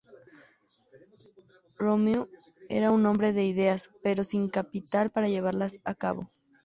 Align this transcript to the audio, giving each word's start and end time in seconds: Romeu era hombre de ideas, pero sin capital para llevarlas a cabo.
Romeu 1.77 2.27
era 2.69 2.91
hombre 2.91 3.33
de 3.33 3.43
ideas, 3.45 3.91
pero 4.01 4.23
sin 4.23 4.49
capital 4.49 5.11
para 5.11 5.27
llevarlas 5.29 5.77
a 5.83 5.93
cabo. 5.93 6.27